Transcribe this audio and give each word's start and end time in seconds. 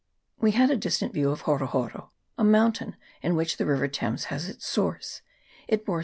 We 0.39 0.53
had 0.53 0.71
a 0.71 0.75
distant 0.77 1.13
view 1.13 1.29
of 1.29 1.41
Horo 1.41 1.67
Horo, 1.67 2.09
a 2.35 2.43
moun 2.43 2.73
tain 2.73 2.97
in 3.21 3.35
which 3.35 3.57
the 3.57 3.67
river 3.67 3.87
Thames 3.87 4.25
has 4.33 4.49
its 4.49 4.65
source; 4.65 5.21
it 5.67 5.85
bore 5.85 5.99
S. 5.99 5.99